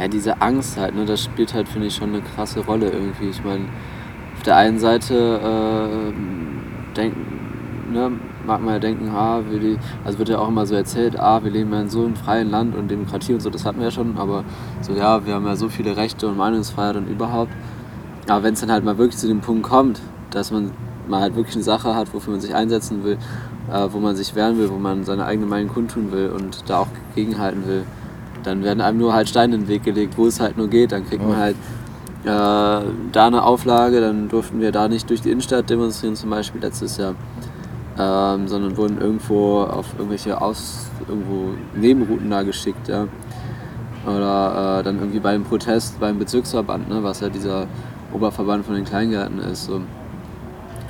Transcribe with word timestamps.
ja, 0.00 0.08
diese 0.08 0.40
Angst 0.40 0.78
halt, 0.78 0.94
ne, 0.94 1.04
das 1.04 1.22
spielt 1.22 1.52
halt, 1.52 1.68
finde 1.68 1.88
ich, 1.88 1.94
schon 1.94 2.08
eine 2.08 2.22
krasse 2.22 2.60
Rolle 2.60 2.90
irgendwie. 2.90 3.28
Ich 3.28 3.44
meine, 3.44 3.66
auf 4.34 4.42
der 4.44 4.56
einen 4.56 4.78
Seite 4.78 5.14
äh, 5.14 6.96
denken, 6.96 7.92
ne, 7.92 8.10
mag 8.46 8.62
man 8.62 8.74
ja 8.74 8.78
denken, 8.78 9.10
ah, 9.10 9.42
wir 9.46 9.78
also 10.02 10.18
wird 10.18 10.30
ja 10.30 10.38
auch 10.38 10.48
immer 10.48 10.64
so 10.64 10.74
erzählt, 10.74 11.20
ah, 11.20 11.44
wir 11.44 11.50
leben 11.50 11.70
ja 11.72 11.82
in 11.82 11.90
so 11.90 12.02
einem 12.02 12.16
freien 12.16 12.50
Land 12.50 12.74
und 12.74 12.90
Demokratie 12.90 13.34
und 13.34 13.40
so, 13.40 13.50
das 13.50 13.66
hatten 13.66 13.78
wir 13.78 13.86
ja 13.86 13.90
schon, 13.90 14.16
aber 14.16 14.42
so, 14.80 14.94
ja, 14.94 15.26
wir 15.26 15.34
haben 15.34 15.44
ja 15.44 15.54
so 15.54 15.68
viele 15.68 15.98
Rechte 15.98 16.26
und 16.28 16.38
Meinungsfreiheit 16.38 16.96
und 16.96 17.06
überhaupt. 17.06 17.52
Aber 18.26 18.42
wenn 18.42 18.54
es 18.54 18.60
dann 18.60 18.72
halt 18.72 18.84
mal 18.84 18.96
wirklich 18.96 19.18
zu 19.18 19.28
dem 19.28 19.40
Punkt 19.40 19.64
kommt, 19.64 20.00
dass 20.30 20.50
man 20.50 20.70
mal 21.08 21.20
halt 21.20 21.36
wirklich 21.36 21.56
eine 21.56 21.64
Sache 21.64 21.94
hat, 21.94 22.14
wofür 22.14 22.32
man 22.32 22.40
sich 22.40 22.54
einsetzen 22.54 23.04
will, 23.04 23.18
äh, 23.70 23.88
wo 23.90 23.98
man 23.98 24.16
sich 24.16 24.34
wehren 24.34 24.56
will, 24.56 24.70
wo 24.70 24.78
man 24.78 25.04
seine 25.04 25.26
eigene 25.26 25.46
Meinung 25.46 25.68
kundtun 25.74 26.10
will 26.10 26.30
und 26.30 26.70
da 26.70 26.78
auch 26.78 26.88
gegenhalten 27.14 27.66
will, 27.66 27.84
dann 28.42 28.62
werden 28.64 28.80
einem 28.80 28.98
nur 28.98 29.12
halt 29.12 29.28
Steine 29.28 29.54
in 29.54 29.62
den 29.62 29.68
Weg 29.68 29.84
gelegt, 29.84 30.16
wo 30.16 30.26
es 30.26 30.40
halt 30.40 30.56
nur 30.56 30.68
geht. 30.68 30.92
Dann 30.92 31.06
kriegt 31.06 31.26
man 31.26 31.36
halt 31.36 31.56
äh, 32.24 32.26
da 32.26 33.26
eine 33.26 33.42
Auflage, 33.42 34.00
dann 34.00 34.28
durften 34.28 34.60
wir 34.60 34.72
da 34.72 34.88
nicht 34.88 35.08
durch 35.08 35.22
die 35.22 35.30
Innenstadt 35.30 35.70
demonstrieren, 35.70 36.16
zum 36.16 36.30
Beispiel 36.30 36.60
letztes 36.60 36.96
Jahr, 36.98 37.14
ähm, 37.98 38.46
sondern 38.46 38.76
wurden 38.76 39.00
irgendwo 39.00 39.62
auf 39.62 39.86
irgendwelche 39.96 40.40
Aus 40.40 40.90
irgendwo 41.08 41.54
Nebenrouten 41.74 42.30
da 42.30 42.42
geschickt. 42.42 42.88
Ja. 42.88 43.06
Oder 44.06 44.80
äh, 44.80 44.82
dann 44.82 44.98
irgendwie 44.98 45.20
beim 45.20 45.44
Protest 45.44 46.00
beim 46.00 46.18
Bezirksverband, 46.18 46.88
ne, 46.88 47.02
was 47.02 47.20
ja 47.20 47.28
dieser 47.28 47.66
Oberverband 48.12 48.64
von 48.66 48.74
den 48.74 48.84
Kleingärten 48.84 49.38
ist. 49.38 49.66
So. 49.66 49.80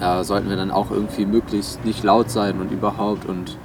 Ja, 0.01 0.24
sollten 0.24 0.48
wir 0.48 0.56
dann 0.56 0.70
auch 0.70 0.90
irgendwie 0.90 1.26
möglichst 1.26 1.84
nicht 1.84 2.02
laut 2.02 2.30
sein 2.30 2.60
und 2.60 2.73
überhaupt 2.73 3.26
und 3.26 3.56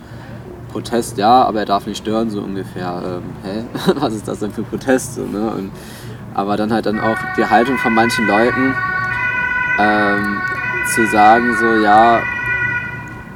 Protest 0.76 1.18
ja, 1.18 1.44
aber 1.44 1.60
er 1.60 1.66
darf 1.66 1.88
nicht 1.88 2.00
stören, 2.00 2.30
so 2.30 2.42
ungefähr. 2.42 3.02
Ähm, 3.06 3.24
hä? 3.44 3.64
Was 3.96 4.14
ist 4.14 4.28
das 4.28 4.40
denn 4.40 4.52
für 4.52 4.64
Protest? 4.64 5.16
So, 5.16 5.22
ne? 5.22 5.50
und, 5.52 5.72
aber 6.34 6.58
dann 6.58 6.74
halt 6.74 6.86
dann 6.86 7.00
auch 7.00 7.16
die 7.38 7.46
Haltung 7.46 7.78
von 7.78 7.94
manchen 7.94 8.28
Leuten 8.28 8.76
ähm, 9.80 10.42
zu 10.94 11.08
sagen, 11.08 11.56
so 11.58 11.82
ja, 11.82 12.22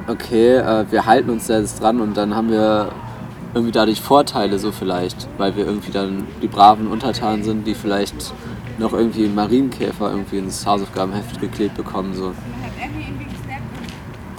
okay, 0.07 0.57
äh, 0.57 0.85
wir 0.91 1.05
halten 1.05 1.29
uns 1.29 1.47
jetzt 1.47 1.81
dran 1.81 2.01
und 2.01 2.17
dann 2.17 2.35
haben 2.35 2.51
wir 2.51 2.91
irgendwie 3.53 3.71
dadurch 3.71 4.01
Vorteile 4.01 4.59
so 4.59 4.73
vielleicht, 4.73 5.29
weil 5.37 5.55
wir 5.55 5.65
irgendwie 5.65 5.91
dann 5.91 6.27
die 6.41 6.47
braven 6.47 6.87
Untertanen 6.87 7.43
sind, 7.45 7.65
die 7.65 7.73
vielleicht 7.73 8.33
noch 8.79 8.91
irgendwie 8.91 9.23
einen 9.23 9.35
Marienkäfer 9.35 10.11
irgendwie 10.11 10.39
ins 10.39 10.65
Hausaufgabenheft 10.65 11.39
geklebt 11.39 11.77
bekommen. 11.77 12.13
So 12.13 12.33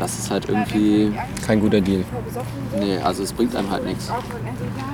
das 0.01 0.19
ist 0.19 0.31
halt 0.31 0.49
irgendwie. 0.49 1.13
Kein 1.47 1.61
guter 1.61 1.81
Deal. 1.81 2.05
Nee, 2.79 2.99
also 2.99 3.23
es 3.23 3.33
bringt 3.33 3.55
einem 3.55 3.71
halt 3.71 3.85
nichts. 3.85 4.11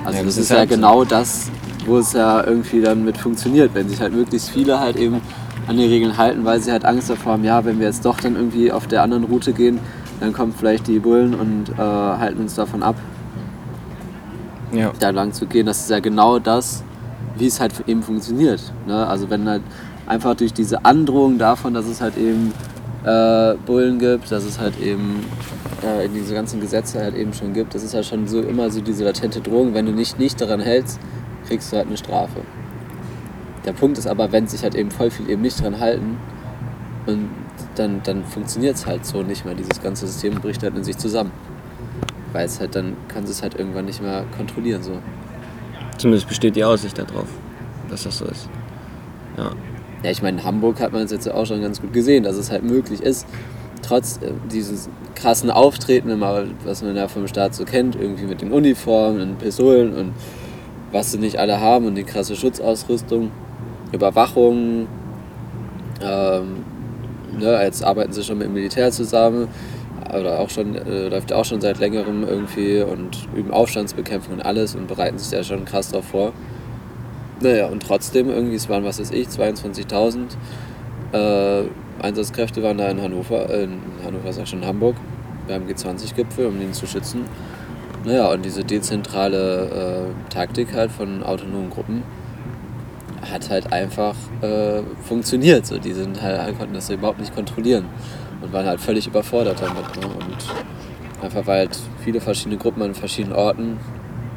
Also 0.03 0.17
ja, 0.17 0.23
das, 0.23 0.35
das, 0.35 0.43
ist, 0.43 0.51
ja 0.51 0.57
halt 0.57 0.69
genau 0.69 1.03
das, 1.03 1.49
wo 1.85 1.97
es 1.97 2.13
ja 2.13 2.43
irgendwie 2.43 2.81
dann 2.81 3.05
mit 3.05 3.17
funktioniert, 3.17 3.73
wenn 3.73 3.87
sich 3.89 4.01
halt 4.01 4.13
möglichst 4.13 4.49
viele 4.49 4.79
halt 4.79 4.97
eben 4.97 5.21
an 5.67 5.77
die 5.77 5.85
Regeln 5.85 6.17
halten, 6.17 6.45
weil 6.45 6.61
sie 6.61 6.71
halt 6.71 6.85
Angst 6.85 7.09
davor 7.09 7.33
haben, 7.33 7.43
ja, 7.43 7.63
wenn 7.65 7.79
wir 7.79 7.87
jetzt 7.87 8.05
doch 8.05 8.19
dann 8.19 8.35
irgendwie 8.35 8.71
auf 8.71 8.87
der 8.87 9.03
anderen 9.03 9.25
Route 9.25 9.53
gehen, 9.53 9.79
dann 10.19 10.33
kommen 10.33 10.53
vielleicht 10.57 10.87
die 10.87 10.99
Bullen 10.99 11.33
und 11.35 11.69
äh, 11.69 11.81
halten 11.81 12.41
uns 12.41 12.55
davon 12.55 12.83
ab, 12.83 12.95
ja. 14.71 14.91
da 14.99 15.09
lang 15.09 15.33
zu 15.33 15.45
gehen. 15.45 15.65
Das 15.65 15.79
ist 15.79 15.89
ja 15.89 15.99
genau 15.99 16.39
das, 16.39 16.83
wie 17.37 17.47
es 17.47 17.59
halt 17.59 17.73
eben 17.87 18.01
funktioniert. 18.01 18.73
Ne? 18.87 19.05
Also 19.07 19.29
wenn 19.29 19.47
halt 19.47 19.61
einfach 20.07 20.35
durch 20.35 20.53
diese 20.53 20.85
Androhung 20.85 21.37
davon, 21.37 21.73
dass 21.73 21.85
es 21.85 22.01
halt 22.01 22.17
eben 22.17 22.53
äh, 23.07 23.55
Bullen 23.65 23.99
gibt, 23.99 24.31
dass 24.31 24.43
es 24.43 24.59
halt 24.59 24.79
eben 24.79 25.25
äh, 25.81 26.09
diese 26.13 26.33
ganzen 26.33 26.59
Gesetze 26.59 26.99
halt 26.99 27.15
eben 27.15 27.33
schon 27.33 27.53
gibt. 27.53 27.73
Das 27.73 27.83
ist 27.83 27.93
halt 27.93 28.05
schon 28.05 28.27
so 28.27 28.41
immer 28.41 28.69
so 28.69 28.81
diese 28.81 29.05
latente 29.05 29.39
Drohung, 29.39 29.73
wenn 29.73 29.85
du 29.85 29.93
nicht, 29.93 30.19
nicht 30.19 30.41
daran 30.41 30.59
hältst, 30.59 30.99
kriegst 31.47 31.71
du 31.71 31.77
halt 31.77 31.87
eine 31.87 31.97
Strafe. 31.97 32.41
Der 33.65 33.73
Punkt 33.73 33.97
ist 33.97 34.07
aber, 34.07 34.31
wenn 34.31 34.47
sich 34.47 34.63
halt 34.63 34.75
eben 34.75 34.91
voll 34.91 35.09
viel 35.09 35.29
eben 35.29 35.41
nicht 35.41 35.61
dran 35.61 35.79
halten, 35.79 36.17
und 37.07 37.29
dann, 37.75 38.01
dann 38.03 38.25
funktioniert 38.25 38.75
es 38.75 38.85
halt 38.85 39.05
so 39.05 39.23
nicht 39.23 39.45
mehr. 39.45 39.55
Dieses 39.55 39.81
ganze 39.81 40.05
System 40.05 40.35
bricht 40.35 40.61
halt 40.61 40.75
in 40.75 40.83
sich 40.83 40.97
zusammen. 40.97 41.31
Weil 42.33 42.45
es 42.45 42.59
halt 42.59 42.75
dann 42.75 42.97
kann 43.07 43.23
es 43.23 43.41
halt 43.41 43.55
irgendwann 43.55 43.85
nicht 43.85 44.01
mehr 44.01 44.25
kontrollieren. 44.35 44.83
So. 44.83 44.99
Zumindest 45.97 46.27
besteht 46.27 46.57
die 46.57 46.65
Aussicht 46.65 46.97
darauf, 46.97 47.27
dass 47.89 48.03
das 48.03 48.17
so 48.17 48.25
ist. 48.25 48.49
Ja. 49.37 49.51
Ja, 50.03 50.11
ich 50.11 50.21
meine, 50.21 50.39
in 50.39 50.43
Hamburg 50.43 50.79
hat 50.79 50.93
man 50.93 51.03
es 51.03 51.11
jetzt 51.11 51.29
auch 51.29 51.45
schon 51.45 51.61
ganz 51.61 51.81
gut 51.81 51.93
gesehen, 51.93 52.23
dass 52.23 52.35
es 52.35 52.51
halt 52.51 52.63
möglich 52.63 53.01
ist, 53.01 53.25
trotz 53.81 54.17
äh, 54.17 54.31
dieses 54.51 54.89
krassen 55.15 55.49
Auftreten, 55.49 56.21
was 56.63 56.83
man 56.83 56.95
ja 56.95 57.07
vom 57.07 57.27
Staat 57.27 57.55
so 57.55 57.65
kennt, 57.65 57.95
irgendwie 57.95 58.25
mit 58.25 58.41
den 58.41 58.51
Uniformen 58.51 59.21
und 59.21 59.39
Pistolen 59.39 59.95
und 59.95 60.13
was 60.91 61.11
sie 61.11 61.17
nicht 61.17 61.39
alle 61.39 61.59
haben 61.59 61.85
und 61.85 61.95
die 61.95 62.03
krasse 62.03 62.35
Schutzausrüstung, 62.35 63.31
Überwachung. 63.91 64.87
Ähm, 66.01 66.63
ne, 67.37 67.63
jetzt 67.63 67.83
arbeiten 67.83 68.13
sie 68.13 68.23
schon 68.23 68.37
mit 68.37 68.47
dem 68.47 68.53
Militär 68.53 68.91
zusammen, 68.91 69.47
oder 70.13 70.39
auch 70.39 70.49
schon, 70.49 70.75
äh, 70.75 71.09
läuft 71.09 71.33
auch 71.33 71.45
schon 71.45 71.61
seit 71.61 71.79
längerem 71.79 72.23
irgendwie 72.23 72.81
und 72.81 73.27
üben 73.35 73.51
Aufstandsbekämpfung 73.51 74.35
und 74.35 74.41
alles 74.41 74.75
und 74.75 74.87
bereiten 74.87 75.17
sich 75.17 75.31
ja 75.31 75.43
schon 75.43 75.65
krass 75.65 75.89
darauf 75.89 76.05
vor. 76.05 76.33
Naja, 77.39 77.67
und 77.67 77.83
trotzdem, 77.83 78.29
irgendwie, 78.29 78.55
es 78.55 78.67
waren, 78.67 78.83
was 78.83 78.99
weiß 78.99 79.11
ich, 79.11 79.27
22.000 79.27 80.35
äh, 81.13 81.63
Einsatzkräfte 82.01 82.63
waren 82.63 82.77
da 82.77 82.89
in 82.89 83.01
Hannover, 83.01 83.49
äh, 83.49 83.63
in 83.65 83.79
Hannover 84.03 84.33
sag 84.33 84.43
ich 84.43 84.49
schon, 84.49 84.61
in 84.61 84.67
Hamburg, 84.67 84.95
beim 85.47 85.67
G20-Gipfel, 85.67 86.47
um 86.47 86.59
ihn 86.61 86.73
zu 86.73 86.87
schützen. 86.87 87.25
Naja, 88.05 88.31
und 88.31 88.43
diese 88.43 88.63
dezentrale 88.63 90.07
äh, 90.09 90.31
Taktik 90.33 90.73
halt 90.73 90.91
von 90.91 91.23
autonomen 91.23 91.69
Gruppen 91.69 92.03
hat 93.21 93.49
halt 93.49 93.71
einfach 93.73 94.15
äh, 94.41 94.81
funktioniert. 95.03 95.65
So. 95.65 95.77
Die 95.77 95.93
sind 95.93 96.21
halt, 96.21 96.57
konnten 96.57 96.73
das 96.73 96.89
überhaupt 96.89 97.19
nicht 97.19 97.35
kontrollieren 97.35 97.85
und 98.41 98.53
waren 98.53 98.65
halt 98.65 98.79
völlig 98.79 99.07
überfordert 99.07 99.61
damit. 99.61 99.95
Ne? 99.97 100.07
Und 100.07 101.23
einfach 101.23 101.45
weil 101.47 101.59
halt 101.59 101.79
viele 102.03 102.21
verschiedene 102.21 102.57
Gruppen 102.57 102.81
an 102.81 102.95
verschiedenen 102.95 103.35
Orten 103.35 103.77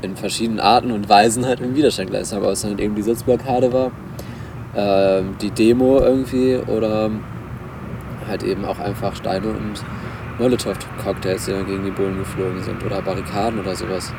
in 0.02 0.16
verschiedenen 0.16 0.60
Arten 0.60 0.90
und 0.90 1.08
Weisen 1.08 1.46
halt 1.46 1.60
im 1.60 1.74
Widerstand 1.74 2.10
geleistet 2.10 2.38
haben. 2.38 2.46
Ob 2.46 2.52
es 2.52 2.62
dann 2.62 2.78
eben 2.78 2.94
die 2.94 3.02
Sitzblockade 3.02 3.72
war, 3.72 3.90
äh, 4.74 5.22
die 5.40 5.50
Demo 5.50 5.98
irgendwie 6.00 6.56
oder 6.56 7.10
halt 8.28 8.42
eben 8.42 8.64
auch 8.64 8.78
einfach 8.78 9.14
Steine 9.16 9.48
und 9.48 9.84
Molotow-Cocktails, 10.38 11.44
die 11.46 11.52
dann 11.52 11.66
gegen 11.66 11.84
die 11.84 11.90
Bullen 11.90 12.18
geflogen 12.18 12.62
sind 12.62 12.84
oder 12.84 13.02
Barrikaden 13.02 13.60
oder 13.60 13.74
sowas. 13.74 14.12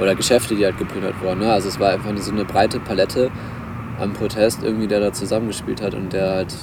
Oder 0.00 0.14
Geschäfte, 0.14 0.56
die 0.56 0.64
halt 0.64 0.78
geplündert 0.78 1.14
wurden. 1.22 1.40
Ne? 1.40 1.52
Also 1.52 1.68
es 1.68 1.78
war 1.78 1.90
einfach 1.90 2.10
so 2.16 2.32
eine 2.32 2.44
breite 2.44 2.80
Palette 2.80 3.30
am 4.00 4.12
Protest 4.12 4.62
irgendwie, 4.62 4.88
der 4.88 5.00
da 5.00 5.12
zusammengespielt 5.12 5.80
hat 5.80 5.94
und 5.94 6.12
der 6.12 6.30
halt 6.30 6.54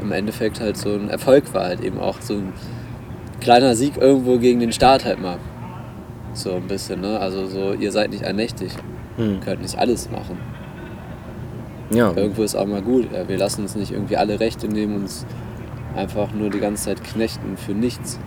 im 0.00 0.12
Endeffekt 0.12 0.60
halt 0.60 0.76
so 0.76 0.90
ein 0.90 1.08
Erfolg 1.08 1.52
war, 1.52 1.64
halt 1.64 1.80
eben 1.80 1.98
auch 1.98 2.20
so 2.20 2.34
ein 2.34 2.52
kleiner 3.40 3.74
Sieg 3.74 3.96
irgendwo 3.96 4.38
gegen 4.38 4.60
den 4.60 4.72
Staat 4.72 5.04
halt 5.04 5.20
mal. 5.20 5.38
So 6.32 6.54
ein 6.54 6.66
bisschen, 6.66 7.00
ne? 7.00 7.18
Also 7.18 7.46
so, 7.46 7.72
ihr 7.72 7.92
seid 7.92 8.10
nicht 8.10 8.24
allmächtig. 8.24 8.72
Hm. 9.16 9.40
Könnt 9.40 9.62
nicht 9.62 9.78
alles 9.78 10.10
machen. 10.10 10.38
Ja. 11.90 12.12
Irgendwo 12.14 12.42
ist 12.42 12.54
auch 12.54 12.66
mal 12.66 12.82
gut. 12.82 13.12
Ja, 13.12 13.28
wir 13.28 13.36
lassen 13.36 13.62
uns 13.62 13.74
nicht 13.74 13.92
irgendwie 13.92 14.16
alle 14.16 14.38
Rechte 14.38 14.68
nehmen, 14.68 14.96
uns 14.96 15.26
einfach 15.96 16.32
nur 16.32 16.50
die 16.50 16.60
ganze 16.60 16.84
Zeit 16.84 17.02
knechten 17.02 17.56
für 17.56 17.72
nichts. 17.72 18.18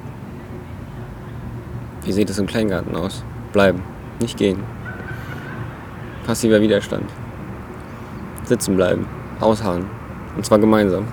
Wie 2.04 2.12
sieht 2.12 2.30
es 2.30 2.38
im 2.38 2.46
Kleingarten 2.46 2.96
aus? 2.96 3.24
Bleiben, 3.54 3.82
nicht 4.20 4.38
gehen. 4.38 4.60
Passiver 6.26 6.60
Widerstand. 6.60 7.10
Sitzen 8.44 8.76
bleiben, 8.76 9.08
ausharren. 9.40 9.86
Und 10.36 10.46
zwar 10.46 10.60
gemeinsam. 10.60 11.08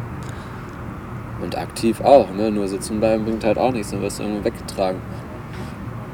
Und 1.41 1.57
aktiv 1.57 2.01
auch, 2.01 2.33
ne? 2.35 2.51
Nur 2.51 2.67
sitzen 2.67 2.99
bleiben 2.99 3.25
bringt 3.25 3.45
halt 3.45 3.59
auch 3.59 3.73
nichts, 3.73 3.93
dann 3.93 4.03
wirst 4.03 4.19
du 4.19 4.25
irgendwo 4.25 4.45
weggetragen. 4.45 5.01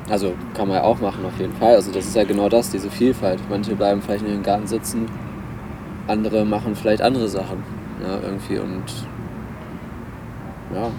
Also 0.08 0.34
kann 0.54 0.68
man 0.68 0.76
ja 0.78 0.82
auch 0.84 1.00
machen 1.00 1.24
auf 1.24 1.38
jeden 1.38 1.52
Fall. 1.54 1.74
Also 1.74 1.90
das 1.90 2.06
ist 2.06 2.14
ja 2.16 2.24
genau 2.24 2.48
das, 2.48 2.70
diese 2.70 2.90
Vielfalt. 2.90 3.40
Manche 3.50 3.74
bleiben 3.74 4.00
vielleicht 4.00 4.24
in 4.24 4.32
ihrem 4.32 4.42
Garten 4.42 4.66
sitzen, 4.66 5.06
andere 6.06 6.44
machen 6.44 6.76
vielleicht 6.76 7.02
andere 7.02 7.28
Sachen. 7.28 7.62
Ja, 8.02 8.18
irgendwie 8.22 8.58
und 8.58 8.84
ja, 10.74 10.90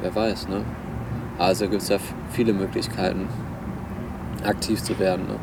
wer 0.00 0.14
weiß, 0.14 0.48
ne? 0.48 0.62
Also 1.38 1.68
gibt 1.68 1.82
es 1.82 1.88
ja 1.88 1.98
viele 2.30 2.52
Möglichkeiten, 2.52 3.26
aktiv 4.44 4.82
zu 4.82 4.98
werden. 4.98 5.26
Ne? 5.26 5.36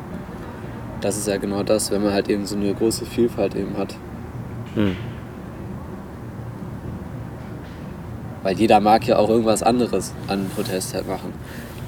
Das 1.01 1.17
ist 1.17 1.27
ja 1.27 1.37
genau 1.37 1.63
das, 1.63 1.91
wenn 1.91 2.03
man 2.03 2.13
halt 2.13 2.29
eben 2.29 2.45
so 2.45 2.55
eine 2.55 2.73
große 2.73 3.05
Vielfalt 3.05 3.55
eben 3.55 3.77
hat. 3.77 3.95
Hm. 4.75 4.95
Weil 8.43 8.57
jeder 8.57 8.79
mag 8.79 9.05
ja 9.07 9.17
auch 9.17 9.29
irgendwas 9.29 9.63
anderes 9.63 10.13
an 10.27 10.49
Protest 10.55 10.93
halt 10.93 11.07
machen. 11.07 11.33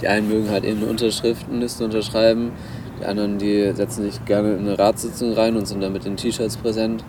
Die 0.01 0.07
einen 0.07 0.29
mögen 0.29 0.49
halt 0.49 0.63
eben 0.63 0.81
eine 0.81 0.89
Unterschriftenliste 0.89 1.83
unterschreiben, 1.83 2.51
die 2.99 3.05
anderen, 3.05 3.37
die 3.37 3.71
setzen 3.73 4.03
sich 4.03 4.23
gerne 4.25 4.53
in 4.53 4.67
eine 4.67 4.77
Ratssitzung 4.77 5.33
rein 5.33 5.55
und 5.55 5.67
sind 5.67 5.81
dann 5.81 5.93
mit 5.93 6.05
den 6.05 6.17
T-Shirts 6.17 6.57
präsent. 6.57 7.03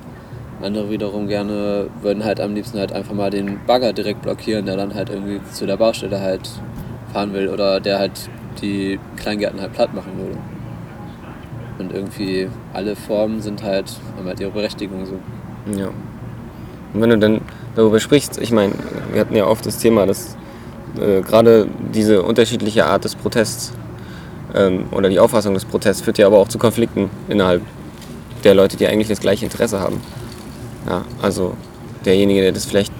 Andere 0.62 0.90
wiederum 0.90 1.26
gerne 1.26 1.86
würden 2.02 2.24
halt 2.24 2.40
am 2.40 2.54
liebsten 2.54 2.78
halt 2.78 2.92
einfach 2.92 3.14
mal 3.14 3.30
den 3.30 3.58
Bagger 3.66 3.92
direkt 3.92 4.22
blockieren, 4.22 4.66
der 4.66 4.76
dann 4.76 4.94
halt 4.94 5.08
irgendwie 5.08 5.40
zu 5.52 5.66
der 5.66 5.76
Baustelle 5.76 6.20
halt 6.20 6.50
fahren 7.12 7.32
will 7.32 7.48
oder 7.48 7.80
der 7.80 7.98
halt 7.98 8.28
die 8.60 9.00
Kleingärten 9.16 9.60
halt 9.60 9.72
platt 9.72 9.94
machen 9.94 10.12
würde. 10.18 10.38
Und 11.78 11.92
irgendwie 11.94 12.48
alle 12.74 12.94
Formen 12.94 13.40
sind 13.40 13.62
halt, 13.62 13.90
haben 14.18 14.26
halt 14.26 14.38
ihre 14.38 14.50
Berechtigung 14.50 15.06
so. 15.06 15.18
Ja. 15.78 15.86
Und 16.92 17.00
wenn 17.00 17.10
du 17.10 17.18
dann 17.18 17.40
darüber 17.74 17.98
sprichst, 17.98 18.38
ich 18.38 18.52
meine, 18.52 18.74
wir 19.12 19.20
hatten 19.22 19.34
ja 19.34 19.46
oft 19.46 19.64
das 19.64 19.78
Thema, 19.78 20.04
dass 20.04 20.36
äh, 20.98 21.20
gerade 21.20 21.68
diese 21.94 22.22
unterschiedliche 22.22 22.86
Art 22.86 23.04
des 23.04 23.14
Protests 23.14 23.72
ähm, 24.54 24.84
oder 24.90 25.08
die 25.08 25.20
Auffassung 25.20 25.54
des 25.54 25.64
Protests 25.64 26.02
führt 26.02 26.18
ja 26.18 26.26
aber 26.26 26.38
auch 26.38 26.48
zu 26.48 26.58
Konflikten 26.58 27.10
innerhalb 27.28 27.62
der 28.44 28.54
Leute, 28.54 28.76
die 28.76 28.86
eigentlich 28.86 29.08
das 29.08 29.20
gleiche 29.20 29.44
Interesse 29.44 29.80
haben. 29.80 30.00
Ja, 30.88 31.04
also 31.20 31.54
derjenige, 32.04 32.40
der 32.40 32.52
das 32.52 32.64
vielleicht 32.64 32.92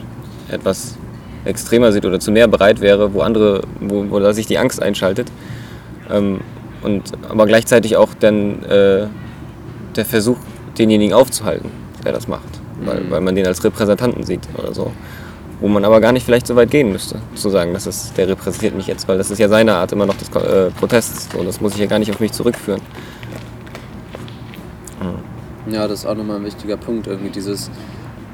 etwas 0.51 0.97
extremer 1.45 1.93
sieht 1.93 2.05
oder 2.05 2.21
zu 2.21 2.31
mehr 2.31 2.49
bereit 2.49 2.81
wäre, 2.81 3.15
wo 3.15 3.23
andere, 3.23 3.63
wo, 3.81 4.05
wo 4.11 4.19
da 4.19 4.33
sich 4.33 4.47
die 4.47 4.59
Angst 4.59 4.83
einschaltet. 4.83 5.29
Ähm, 6.11 6.41
und 6.83 7.13
aber 7.29 7.47
gleichzeitig 7.47 7.97
auch 7.97 8.11
dann 8.19 8.63
äh, 8.65 9.07
der 9.97 10.05
Versuch, 10.05 10.39
denjenigen 10.79 11.15
aufzuhalten, 11.15 11.71
der 12.05 12.13
das 12.13 12.29
macht. 12.29 12.61
Weil, 12.85 13.01
Mhm. 13.01 13.11
weil 13.11 13.21
man 13.21 13.35
den 13.35 13.47
als 13.47 13.63
Repräsentanten 13.65 14.25
sieht 14.25 14.41
oder 14.57 14.73
so. 14.73 14.93
Wo 15.61 15.69
man 15.69 15.85
aber 15.85 16.01
gar 16.01 16.13
nicht 16.13 16.25
vielleicht 16.25 16.47
so 16.47 16.57
weit 16.57 16.71
gehen 16.71 16.91
müsste, 16.91 17.21
zu 17.35 17.51
sagen, 17.51 17.75
das 17.75 17.87
ist, 17.87 18.17
der 18.17 18.29
repräsentiert 18.29 18.75
mich 18.75 18.87
jetzt, 18.87 19.07
weil 19.09 19.19
das 19.19 19.31
ist 19.31 19.39
ja 19.39 19.49
seine 19.49 19.75
Art 19.75 19.93
immer 19.93 20.07
noch 20.07 20.17
des 20.17 20.29
äh, 20.31 20.71
Protests. 20.71 21.29
So, 21.33 21.43
das 21.45 21.61
muss 21.61 21.75
ich 21.75 21.81
ja 21.81 21.87
gar 21.87 21.99
nicht 21.99 22.11
auf 22.11 22.19
mich 22.19 22.33
zurückführen. 22.33 22.81
Ja, 25.71 25.87
das 25.87 26.01
ist 26.01 26.07
auch 26.07 26.15
nochmal 26.15 26.37
ein 26.37 26.45
wichtiger 26.45 26.77
Punkt, 26.77 27.07
irgendwie 27.07 27.31
dieses, 27.31 27.71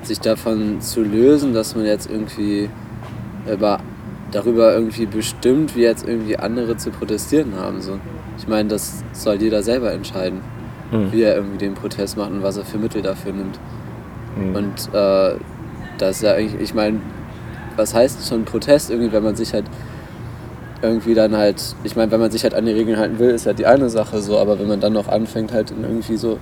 sich 0.02 0.20
davon 0.20 0.80
zu 0.80 1.02
lösen, 1.02 1.52
dass 1.52 1.74
man 1.74 1.84
jetzt 1.84 2.08
irgendwie 2.08 2.70
über, 3.50 3.80
darüber 4.30 4.72
irgendwie 4.72 5.06
bestimmt, 5.06 5.76
wie 5.76 5.82
jetzt 5.82 6.06
irgendwie 6.06 6.38
andere 6.38 6.76
zu 6.76 6.90
protestieren 6.90 7.54
haben. 7.58 7.82
So. 7.82 7.98
Ich 8.38 8.46
meine, 8.46 8.68
das 8.68 9.02
soll 9.12 9.42
jeder 9.42 9.62
selber 9.62 9.92
entscheiden, 9.92 10.40
Mhm. 10.90 11.12
wie 11.12 11.22
er 11.22 11.34
irgendwie 11.34 11.58
den 11.58 11.74
Protest 11.74 12.16
macht 12.16 12.30
und 12.30 12.42
was 12.42 12.56
er 12.56 12.64
für 12.64 12.78
Mittel 12.78 13.02
dafür 13.02 13.32
nimmt. 13.32 13.58
Mhm. 14.36 14.54
Und 14.54 14.94
äh, 14.94 15.34
das 15.98 16.16
ist 16.16 16.22
ja 16.22 16.34
eigentlich, 16.34 16.60
ich 16.60 16.74
meine, 16.74 17.00
was 17.76 17.94
heißt 17.94 18.26
schon 18.28 18.44
Protest 18.44 18.90
irgendwie, 18.90 19.12
wenn 19.12 19.22
man 19.22 19.36
sich 19.36 19.52
halt 19.52 19.64
irgendwie 20.82 21.14
dann 21.14 21.36
halt, 21.36 21.74
ich 21.84 21.96
meine, 21.96 22.10
wenn 22.10 22.20
man 22.20 22.30
sich 22.30 22.42
halt 22.42 22.54
an 22.54 22.66
die 22.66 22.72
Regeln 22.72 22.98
halten 22.98 23.18
will, 23.18 23.30
ist 23.30 23.46
halt 23.46 23.58
die 23.58 23.66
eine 23.66 23.88
Sache 23.88 24.20
so, 24.20 24.38
aber 24.38 24.58
wenn 24.58 24.68
man 24.68 24.80
dann 24.80 24.92
noch 24.92 25.08
anfängt 25.08 25.52
halt 25.52 25.70
irgendwie 25.70 26.16
so, 26.16 26.38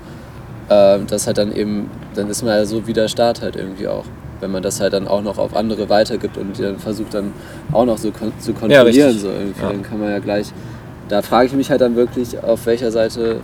äh, 0.68 0.98
das 1.06 1.26
halt 1.26 1.38
dann 1.38 1.52
eben, 1.54 1.90
dann 2.14 2.28
ist 2.28 2.42
man 2.42 2.56
ja 2.56 2.64
so 2.64 2.86
wie 2.86 2.92
der 2.92 3.08
Staat 3.08 3.42
halt 3.42 3.56
irgendwie 3.56 3.88
auch. 3.88 4.04
Wenn 4.40 4.50
man 4.50 4.62
das 4.62 4.80
halt 4.80 4.92
dann 4.92 5.06
auch 5.08 5.22
noch 5.22 5.38
auf 5.38 5.56
andere 5.56 5.88
weitergibt 5.88 6.36
und 6.36 6.58
die 6.58 6.62
dann 6.62 6.78
versucht 6.78 7.14
dann 7.14 7.32
auch 7.72 7.84
noch 7.86 7.96
so 7.98 8.10
kon 8.10 8.32
zu 8.38 8.52
kontrollieren, 8.52 8.86
richtig. 9.06 9.22
so 9.22 9.28
irgendwie, 9.28 9.62
Ja. 9.62 9.68
dann 9.70 9.82
kann 9.82 10.00
man 10.00 10.10
ja 10.10 10.18
gleich, 10.18 10.52
da 11.08 11.22
frage 11.22 11.46
ich 11.46 11.52
mich 11.54 11.70
halt 11.70 11.80
dann 11.80 11.94
wirklich, 11.96 12.42
auf 12.42 12.66
welcher 12.66 12.90
Seite 12.90 13.36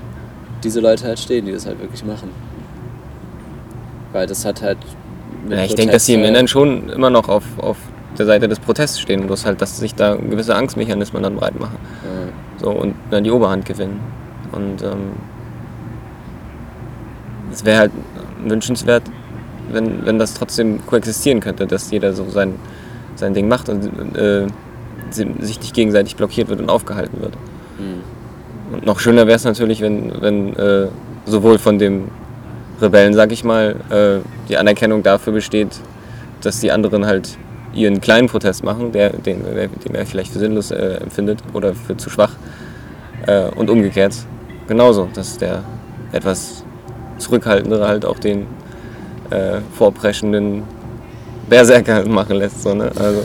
diese 0.64 0.80
Leute 0.80 1.04
halt 1.06 1.18
stehen, 1.18 1.46
die 1.46 1.52
das 1.52 1.66
halt 1.66 1.80
wirklich 1.80 2.04
machen. 2.04 2.30
Weil 4.12 4.26
das 4.26 4.44
hat 4.44 4.60
halt. 4.60 4.78
Ja, 5.48 5.64
ich 5.64 5.74
denke, 5.74 5.92
dass 5.92 6.06
sie 6.06 6.14
im 6.14 6.20
äh, 6.22 6.28
Inneren 6.28 6.48
schon 6.48 6.88
immer 6.90 7.10
noch 7.10 7.28
auf, 7.28 7.44
auf 7.58 7.76
der 8.18 8.26
Seite 8.26 8.48
des 8.48 8.58
Protests 8.60 9.00
stehen, 9.00 9.26
bloß 9.26 9.46
halt, 9.46 9.60
dass 9.62 9.78
sich 9.78 9.94
da 9.94 10.14
gewisse 10.16 10.54
Angstmechanismen 10.54 11.22
dann 11.22 11.36
breit 11.36 11.58
machen. 11.58 11.76
äh, 12.04 12.60
So, 12.62 12.70
und 12.70 12.94
dann 13.10 13.24
die 13.24 13.30
Oberhand 13.30 13.64
gewinnen. 13.64 14.00
Und 14.52 14.82
ähm, 14.82 15.12
es 17.52 17.64
wäre 17.64 17.78
halt 17.80 17.92
wünschenswert, 18.44 19.02
wenn, 19.72 20.04
wenn 20.04 20.18
das 20.18 20.34
trotzdem 20.34 20.84
koexistieren 20.86 21.40
könnte, 21.40 21.66
dass 21.66 21.90
jeder 21.90 22.12
so 22.12 22.28
sein, 22.28 22.54
sein 23.16 23.34
Ding 23.34 23.48
macht 23.48 23.68
und 23.68 23.84
äh, 24.16 24.46
si- 25.10 25.34
sich 25.40 25.60
nicht 25.60 25.74
gegenseitig 25.74 26.16
blockiert 26.16 26.48
wird 26.48 26.60
und 26.60 26.68
aufgehalten 26.68 27.20
wird. 27.20 27.34
mh. 27.78 28.74
Und 28.76 28.86
noch 28.86 29.00
schöner 29.00 29.26
wäre 29.26 29.34
es 29.36 29.44
natürlich, 29.44 29.80
wenn, 29.80 30.12
wenn 30.20 30.54
äh, 30.56 30.86
sowohl 31.26 31.58
von 31.58 31.78
dem 31.78 32.04
Rebellen, 32.80 33.14
sag 33.14 33.32
ich 33.32 33.44
mal, 33.44 33.76
äh, 33.90 34.24
die 34.48 34.56
Anerkennung 34.56 35.02
dafür 35.02 35.32
besteht, 35.32 35.80
dass 36.42 36.60
die 36.60 36.72
anderen 36.72 37.06
halt 37.06 37.36
ihren 37.74 38.00
kleinen 38.00 38.28
Protest 38.28 38.64
machen, 38.64 38.92
der, 38.92 39.10
den, 39.10 39.44
den 39.44 39.94
er 39.94 40.06
vielleicht 40.06 40.32
für 40.32 40.38
sinnlos 40.38 40.70
äh, 40.70 40.94
empfindet 40.94 41.40
oder 41.52 41.74
für 41.74 41.96
zu 41.96 42.10
schwach. 42.10 42.32
Äh, 43.26 43.50
und 43.50 43.70
umgekehrt 43.70 44.14
genauso, 44.66 45.08
dass 45.12 45.36
der 45.38 45.62
etwas 46.12 46.64
zurückhaltendere 47.18 47.86
halt 47.86 48.04
auch 48.04 48.18
den 48.18 48.46
äh, 49.30 49.60
vorpreschenden 49.76 50.62
Berserker 51.48 52.08
machen 52.08 52.36
lässt. 52.36 52.62
So, 52.62 52.74
ne? 52.74 52.90
also, 52.96 53.22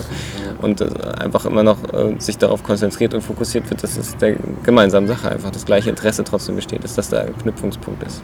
und 0.62 0.82
äh, 0.82 0.88
einfach 1.20 1.46
immer 1.46 1.64
noch 1.64 1.78
äh, 1.94 2.16
sich 2.20 2.38
darauf 2.38 2.64
konzentriert 2.64 3.14
und 3.14 3.22
fokussiert 3.22 3.70
wird, 3.70 3.84
dass 3.84 3.98
es 3.98 4.18
der 4.18 4.36
gemeinsamen 4.64 5.08
Sache 5.08 5.30
einfach 5.30 5.52
das 5.52 5.66
gleiche 5.66 5.90
Interesse 5.90 6.24
trotzdem 6.24 6.56
besteht, 6.56 6.84
dass 6.84 6.96
das 6.96 7.10
der 7.10 7.26
Knüpfungspunkt 7.42 8.04
ist. 8.04 8.22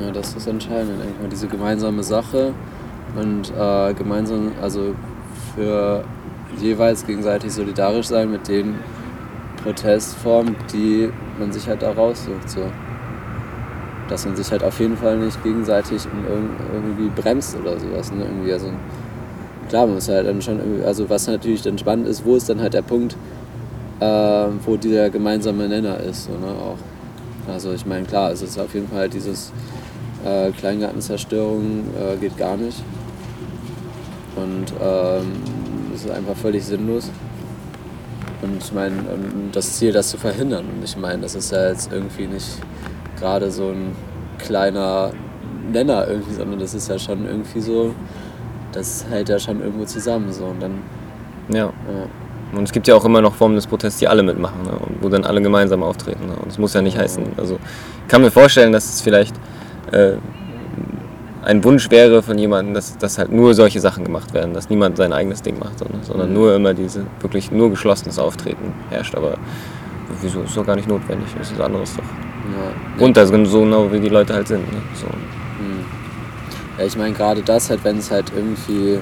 Ja, 0.00 0.10
das 0.12 0.34
ist 0.34 0.46
entscheidend, 0.46 1.00
denke 1.00 1.28
diese 1.30 1.46
gemeinsame 1.46 2.02
Sache 2.02 2.54
und 3.16 3.52
äh, 3.58 3.92
gemeinsam, 3.94 4.52
also 4.62 4.94
für 5.54 6.04
jeweils 6.60 7.06
gegenseitig 7.06 7.52
solidarisch 7.52 8.06
sein 8.06 8.30
mit 8.30 8.48
den 8.48 8.76
Protestformen, 9.62 10.56
die 10.72 11.10
man 11.38 11.52
sich 11.52 11.66
halt 11.68 11.82
da 11.82 11.92
raussucht. 11.92 12.48
So. 12.48 12.60
Dass 14.08 14.24
man 14.24 14.36
sich 14.36 14.50
halt 14.50 14.64
auf 14.64 14.78
jeden 14.80 14.96
Fall 14.96 15.18
nicht 15.18 15.42
gegenseitig 15.42 16.02
irgendwie 16.28 17.10
bremst 17.20 17.56
oder 17.56 17.78
sowas. 17.78 18.12
Ne? 18.12 18.24
Irgendwie, 18.24 18.52
also, 18.52 18.68
klar, 19.68 19.86
man 19.86 19.96
muss 19.96 20.08
halt 20.08 20.26
dann 20.26 20.40
schon, 20.40 20.60
also 20.84 21.08
was 21.10 21.26
natürlich 21.26 21.62
dann 21.62 21.78
spannend 21.78 22.08
ist, 22.08 22.24
wo 22.24 22.36
ist 22.36 22.48
dann 22.48 22.60
halt 22.60 22.74
der 22.74 22.82
Punkt, 22.82 23.16
äh, 24.00 24.46
wo 24.64 24.76
dieser 24.76 25.10
gemeinsame 25.10 25.68
Nenner 25.68 25.98
ist. 26.00 26.24
So, 26.24 26.32
ne? 26.32 26.48
auch. 26.48 26.78
Also 27.52 27.72
ich 27.72 27.86
meine, 27.86 28.06
klar, 28.06 28.30
es 28.30 28.42
ist 28.42 28.58
auf 28.58 28.74
jeden 28.74 28.88
Fall 28.88 29.08
dieses 29.08 29.52
äh, 30.24 30.50
Kleingartenzerstörung 30.52 31.84
äh, 31.98 32.16
geht 32.16 32.36
gar 32.36 32.56
nicht. 32.56 32.82
Und 34.36 34.72
ähm, 34.80 35.32
es 35.94 36.04
ist 36.04 36.10
einfach 36.10 36.36
völlig 36.36 36.64
sinnlos. 36.64 37.10
Und 38.42 38.62
ich 38.62 38.72
meine, 38.72 38.96
ähm, 38.96 39.50
das 39.52 39.76
Ziel, 39.76 39.92
das 39.92 40.08
zu 40.08 40.18
verhindern. 40.18 40.64
Und 40.76 40.84
ich 40.84 40.96
meine, 40.96 41.22
das 41.22 41.34
ist 41.34 41.52
ja 41.52 41.68
jetzt 41.68 41.92
irgendwie 41.92 42.26
nicht 42.26 42.58
gerade 43.18 43.50
so 43.50 43.68
ein 43.68 43.94
kleiner 44.38 45.12
Nenner 45.70 46.08
irgendwie, 46.08 46.34
sondern 46.34 46.58
das 46.58 46.74
ist 46.74 46.88
ja 46.88 46.98
schon 46.98 47.26
irgendwie 47.26 47.60
so, 47.60 47.94
das 48.72 49.04
hält 49.10 49.28
ja 49.28 49.38
schon 49.38 49.60
irgendwo 49.60 49.84
zusammen. 49.84 50.32
So. 50.32 50.44
Und 50.44 50.62
dann, 50.62 50.78
Ja. 51.48 51.66
ja. 51.66 51.72
Und 52.52 52.64
es 52.64 52.72
gibt 52.72 52.88
ja 52.88 52.96
auch 52.96 53.04
immer 53.04 53.20
noch 53.20 53.34
Formen 53.34 53.54
des 53.54 53.66
Protests, 53.66 54.00
die 54.00 54.08
alle 54.08 54.24
mitmachen, 54.24 54.62
ne? 54.64 54.72
und 54.72 55.02
wo 55.02 55.08
dann 55.08 55.24
alle 55.24 55.40
gemeinsam 55.40 55.84
auftreten. 55.84 56.26
Ne? 56.26 56.34
Und 56.42 56.50
es 56.50 56.58
muss 56.58 56.74
ja 56.74 56.82
nicht 56.82 56.98
heißen. 56.98 57.24
Also 57.36 57.60
ich 58.02 58.08
kann 58.08 58.22
mir 58.22 58.32
vorstellen, 58.32 58.72
dass 58.72 58.92
es 58.92 59.00
vielleicht 59.00 59.36
äh, 59.92 60.12
ein 61.42 61.64
Wunsch 61.64 61.90
wäre 61.90 62.22
von 62.22 62.36
jemandem, 62.38 62.74
dass, 62.74 62.98
dass 62.98 63.16
halt 63.18 63.32
nur 63.32 63.54
solche 63.54 63.80
Sachen 63.80 64.04
gemacht 64.04 64.34
werden, 64.34 64.52
dass 64.52 64.68
niemand 64.68 64.96
sein 64.98 65.12
eigenes 65.12 65.40
Ding 65.42 65.58
macht, 65.58 65.78
sondern, 65.78 66.02
sondern 66.02 66.28
Mhm. 66.28 66.34
nur 66.34 66.54
immer 66.54 66.74
diese 66.74 67.06
wirklich 67.20 67.50
nur 67.50 67.70
geschlossenes 67.70 68.18
Auftreten 68.18 68.72
herrscht. 68.90 69.14
Aber 69.14 69.34
wieso 70.20 70.42
ist 70.42 70.56
doch 70.56 70.66
gar 70.66 70.76
nicht 70.76 70.88
notwendig? 70.88 71.28
Das 71.38 71.50
ist 71.50 71.60
anderes 71.60 71.96
doch. 71.96 72.02
Ja, 72.02 73.04
Und 73.04 73.16
da 73.16 73.24
sind 73.26 73.46
so 73.46 73.60
genau 73.62 73.90
wie 73.90 74.00
die 74.00 74.08
Leute 74.08 74.34
halt 74.34 74.48
sind. 74.48 74.70
Ne? 74.70 74.78
So. 74.94 75.06
Hm. 75.06 75.84
Ja, 76.78 76.84
ich 76.84 76.96
meine 76.96 77.12
gerade 77.14 77.42
das 77.42 77.70
halt, 77.70 77.84
wenn 77.84 77.98
es 77.98 78.10
halt 78.10 78.30
irgendwie 78.36 78.98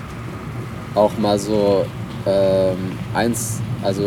auch 0.94 1.16
mal 1.18 1.38
so 1.38 1.84
ähm, 2.26 2.76
eins, 3.14 3.60
also 3.82 4.04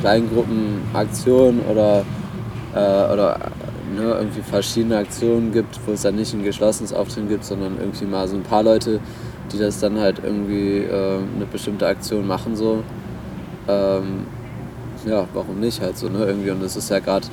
Kleingruppenaktionen 0.00 1.60
oder, 1.70 2.02
äh, 2.74 3.12
oder 3.12 3.38
ne, 3.94 4.14
irgendwie 4.18 4.42
verschiedene 4.42 4.96
Aktionen 4.98 5.52
gibt, 5.52 5.78
wo 5.86 5.92
es 5.92 6.02
dann 6.02 6.16
nicht 6.16 6.32
ein 6.34 6.42
geschlossenes 6.42 6.92
Auftreten 6.92 7.28
gibt, 7.28 7.44
sondern 7.44 7.78
irgendwie 7.78 8.04
mal 8.04 8.28
so 8.28 8.36
ein 8.36 8.42
paar 8.42 8.62
Leute, 8.62 9.00
die 9.52 9.58
das 9.58 9.80
dann 9.80 9.98
halt 9.98 10.20
irgendwie 10.22 10.78
äh, 10.78 11.18
eine 11.36 11.46
bestimmte 11.50 11.86
Aktion 11.86 12.26
machen 12.26 12.56
so. 12.56 12.82
Ähm, 13.68 14.26
ja, 15.06 15.26
warum 15.32 15.60
nicht 15.60 15.80
halt 15.80 15.96
so, 15.96 16.08
ne? 16.08 16.24
Irgendwie 16.24 16.50
und 16.50 16.62
das 16.62 16.76
ist 16.76 16.90
ja 16.90 16.98
gerade 16.98 17.26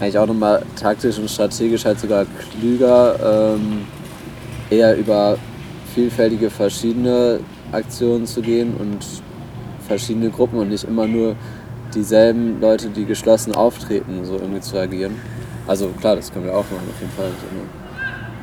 eigentlich 0.00 0.18
auch 0.18 0.26
nochmal 0.26 0.62
taktisch 0.76 1.18
und 1.18 1.30
strategisch 1.30 1.84
halt 1.84 2.00
sogar 2.00 2.26
klüger, 2.50 3.54
ähm, 3.54 3.84
eher 4.70 4.96
über 4.96 5.36
vielfältige 5.94 6.50
verschiedene 6.50 7.40
Aktionen 7.70 8.26
zu 8.26 8.40
gehen 8.40 8.74
und 8.78 9.04
verschiedene 9.86 10.30
Gruppen 10.30 10.58
und 10.58 10.68
nicht 10.68 10.84
immer 10.84 11.06
nur 11.06 11.36
dieselben 11.94 12.60
Leute, 12.60 12.88
die 12.88 13.04
geschlossen 13.04 13.54
auftreten, 13.54 14.24
so 14.24 14.34
irgendwie 14.34 14.60
zu 14.60 14.78
agieren. 14.78 15.16
Also 15.66 15.88
klar, 16.00 16.16
das 16.16 16.32
können 16.32 16.46
wir 16.46 16.52
auch 16.52 16.64
machen 16.70 16.88
auf 16.90 17.00
jeden 17.00 17.12
Fall. 17.12 17.28
ne? 17.28 17.82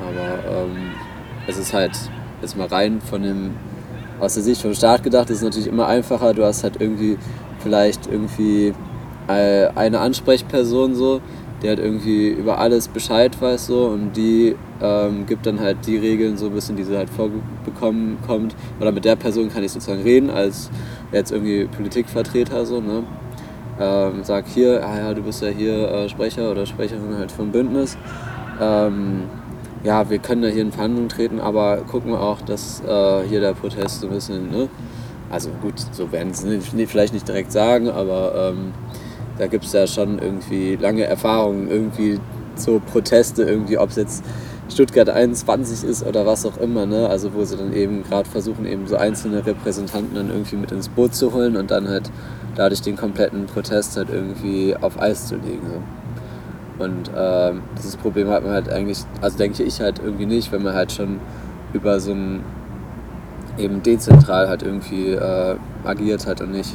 Aber 0.00 0.64
ähm, 0.64 0.92
es 1.46 1.58
ist 1.58 1.72
halt 1.72 1.92
jetzt 2.40 2.56
mal 2.56 2.66
rein 2.66 3.00
von 3.00 3.22
dem, 3.22 3.50
aus 4.18 4.34
der 4.34 4.42
Sicht 4.42 4.62
vom 4.62 4.74
Staat 4.74 5.02
gedacht, 5.02 5.28
ist 5.30 5.38
es 5.38 5.42
natürlich 5.42 5.68
immer 5.68 5.86
einfacher. 5.86 6.32
Du 6.32 6.44
hast 6.44 6.64
halt 6.64 6.80
irgendwie 6.80 7.18
vielleicht 7.58 8.06
irgendwie 8.06 8.72
äh, 9.28 9.68
eine 9.74 10.00
Ansprechperson 10.00 10.94
so, 10.94 11.20
die 11.62 11.68
halt 11.68 11.78
irgendwie 11.78 12.28
über 12.28 12.58
alles 12.58 12.88
Bescheid 12.88 13.38
weiß 13.40 13.66
so 13.66 13.86
und 13.86 14.16
die 14.16 14.56
ähm, 14.80 15.26
gibt 15.26 15.44
dann 15.46 15.60
halt 15.60 15.86
die 15.86 15.98
Regeln 15.98 16.38
so 16.38 16.46
ein 16.46 16.52
bisschen, 16.52 16.76
die 16.76 16.84
sie 16.84 16.96
halt 16.96 17.10
vorbekommen 17.10 18.18
kommt. 18.26 18.54
Oder 18.80 18.92
mit 18.92 19.04
der 19.04 19.16
Person 19.16 19.50
kann 19.50 19.62
ich 19.62 19.72
sozusagen 19.72 20.02
reden 20.02 20.30
als 20.30 20.70
jetzt 21.12 21.32
irgendwie 21.32 21.66
Politikvertreter 21.66 22.64
so, 22.64 22.80
ne? 22.80 23.02
Ähm, 23.80 24.22
sag 24.22 24.46
hier, 24.46 24.86
ah 24.86 24.98
ja, 24.98 25.14
du 25.14 25.22
bist 25.22 25.42
ja 25.42 25.48
hier 25.48 25.90
äh, 25.90 26.08
Sprecher 26.08 26.50
oder 26.50 26.66
Sprecherin 26.66 27.16
halt 27.16 27.32
vom 27.32 27.50
Bündnis. 27.50 27.96
Ähm, 28.60 29.22
ja, 29.82 30.10
wir 30.10 30.18
können 30.18 30.42
da 30.42 30.48
hier 30.48 30.62
in 30.62 30.72
Verhandlungen 30.72 31.08
treten, 31.08 31.40
aber 31.40 31.78
gucken 31.78 32.12
wir 32.12 32.20
auch, 32.20 32.42
dass 32.42 32.82
äh, 32.86 33.22
hier 33.28 33.40
der 33.40 33.54
Protest 33.54 34.00
so 34.00 34.08
ein 34.08 34.12
bisschen, 34.12 34.50
ne? 34.50 34.68
Also 35.30 35.50
gut, 35.62 35.74
so 35.92 36.12
werden 36.12 36.34
sie 36.34 36.48
nicht, 36.48 36.90
vielleicht 36.90 37.14
nicht 37.14 37.26
direkt 37.26 37.52
sagen, 37.52 37.88
aber 37.88 38.50
ähm, 38.52 38.72
da 39.38 39.46
gibt 39.46 39.64
es 39.64 39.72
ja 39.72 39.86
schon 39.86 40.18
irgendwie 40.18 40.76
lange 40.76 41.04
Erfahrungen, 41.04 41.70
irgendwie 41.70 42.20
so 42.56 42.80
Proteste, 42.80 43.44
irgendwie, 43.44 43.78
ob 43.78 43.90
es 43.90 43.96
jetzt 43.96 44.24
Stuttgart 44.68 45.08
21 45.08 45.88
ist 45.88 46.06
oder 46.06 46.26
was 46.26 46.44
auch 46.44 46.58
immer, 46.58 46.84
ne? 46.84 47.08
Also 47.08 47.32
wo 47.32 47.44
sie 47.44 47.56
dann 47.56 47.72
eben 47.72 48.02
gerade 48.02 48.28
versuchen, 48.28 48.66
eben 48.66 48.86
so 48.86 48.96
einzelne 48.96 49.46
Repräsentanten 49.46 50.14
dann 50.14 50.28
irgendwie 50.28 50.56
mit 50.56 50.72
ins 50.72 50.88
Boot 50.88 51.14
zu 51.14 51.32
holen 51.32 51.56
und 51.56 51.70
dann 51.70 51.88
halt 51.88 52.10
dadurch 52.54 52.82
den 52.82 52.96
kompletten 52.96 53.46
Protest 53.46 53.96
halt 53.96 54.10
irgendwie 54.10 54.74
auf 54.80 55.00
Eis 55.00 55.26
zu 55.26 55.36
legen. 55.36 55.62
So. 55.66 56.84
Und 56.84 57.10
ähm, 57.16 57.62
dieses 57.76 57.96
Problem 57.96 58.28
hat 58.28 58.42
man 58.42 58.52
halt 58.52 58.68
eigentlich, 58.70 58.98
also 59.20 59.36
denke 59.36 59.62
ich 59.62 59.80
halt 59.80 59.98
irgendwie 59.98 60.26
nicht, 60.26 60.50
wenn 60.50 60.62
man 60.62 60.74
halt 60.74 60.92
schon 60.92 61.20
über 61.72 62.00
so 62.00 62.12
ein 62.12 62.40
eben 63.58 63.82
dezentral 63.82 64.48
halt 64.48 64.62
irgendwie 64.62 65.10
äh, 65.10 65.56
agiert 65.84 66.26
hat 66.26 66.40
und 66.40 66.52
nicht 66.52 66.74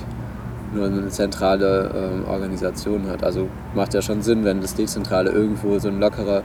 nur 0.73 0.85
eine 0.85 1.07
zentrale 1.07 1.91
ähm, 1.95 2.25
Organisation 2.27 3.07
hat. 3.07 3.23
Also 3.23 3.47
macht 3.73 3.93
ja 3.93 4.01
schon 4.01 4.21
Sinn, 4.21 4.43
wenn 4.43 4.61
das 4.61 4.75
Dezentrale 4.75 5.31
irgendwo 5.31 5.79
so 5.79 5.87
ein 5.87 5.99
lockerer 5.99 6.43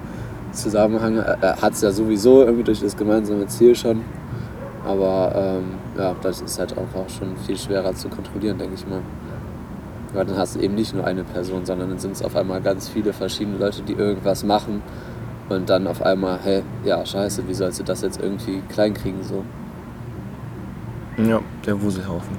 Zusammenhang 0.52 1.18
äh, 1.18 1.36
hat 1.60 1.74
es 1.74 1.82
ja 1.82 1.90
sowieso 1.92 2.42
irgendwie 2.42 2.64
durch 2.64 2.80
das 2.80 2.96
gemeinsame 2.96 3.46
Ziel 3.46 3.74
schon. 3.74 4.02
Aber 4.84 5.32
ähm, 5.34 5.74
ja, 5.98 6.14
das 6.22 6.40
ist 6.40 6.58
halt 6.58 6.76
auch, 6.76 6.98
auch 6.98 7.08
schon 7.08 7.36
viel 7.36 7.56
schwerer 7.56 7.94
zu 7.94 8.08
kontrollieren, 8.08 8.58
denke 8.58 8.74
ich 8.74 8.86
mal. 8.86 9.02
Weil 10.12 10.24
dann 10.24 10.36
hast 10.36 10.56
du 10.56 10.60
eben 10.60 10.74
nicht 10.74 10.94
nur 10.94 11.04
eine 11.04 11.22
Person, 11.22 11.64
sondern 11.64 11.90
dann 11.90 11.98
sind 11.98 12.12
es 12.12 12.22
auf 12.22 12.34
einmal 12.34 12.60
ganz 12.60 12.88
viele 12.88 13.12
verschiedene 13.12 13.58
Leute, 13.58 13.82
die 13.82 13.92
irgendwas 13.92 14.42
machen 14.42 14.82
und 15.48 15.68
dann 15.68 15.86
auf 15.86 16.02
einmal, 16.02 16.38
hey, 16.42 16.62
ja, 16.84 17.04
scheiße, 17.04 17.46
wie 17.46 17.54
sollst 17.54 17.78
du 17.80 17.84
das 17.84 18.02
jetzt 18.02 18.20
irgendwie 18.20 18.62
kleinkriegen 18.68 19.22
so? 19.22 19.44
Ja, 21.22 21.40
der 21.66 21.80
Wuselhaufen. 21.80 22.38